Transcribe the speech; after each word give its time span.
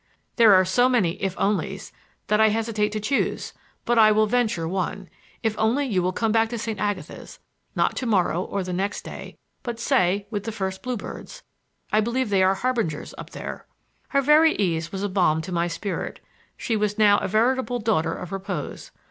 "There 0.37 0.55
are 0.55 0.65
so 0.65 0.89
many 0.89 1.11
'if 1.21 1.35
onlies' 1.37 1.91
that 2.25 2.41
I 2.41 2.47
hesitate 2.49 2.91
to 2.93 2.99
choose; 2.99 3.53
but 3.85 3.99
I 3.99 4.11
will 4.11 4.25
venture 4.25 4.67
one. 4.67 5.09
If 5.43 5.53
only 5.59 5.85
you 5.85 6.01
will 6.01 6.11
come 6.11 6.31
back 6.31 6.49
to 6.49 6.57
St. 6.57 6.79
Agatha's! 6.79 7.37
Not 7.75 7.95
to 7.97 8.07
morrow, 8.07 8.41
or 8.41 8.63
the 8.63 8.73
next 8.73 9.03
day, 9.03 9.37
but, 9.61 9.79
say, 9.79 10.25
with 10.31 10.45
the 10.45 10.51
first 10.51 10.81
bluebirds. 10.81 11.43
I 11.93 12.01
believe 12.01 12.31
they 12.31 12.41
are 12.41 12.55
the 12.55 12.59
harbingers 12.61 13.13
up 13.19 13.29
there." 13.29 13.67
Her 14.07 14.23
very 14.23 14.53
ease 14.55 14.91
was 14.91 15.03
a 15.03 15.07
balm 15.07 15.39
to 15.43 15.51
my 15.51 15.67
spirit; 15.67 16.19
she 16.57 16.75
was 16.75 16.97
now 16.97 17.19
a 17.19 17.27
veritable 17.27 17.77
daughter 17.77 18.15
of 18.15 18.31
repose. 18.31 18.89